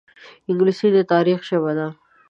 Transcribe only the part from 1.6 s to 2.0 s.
ده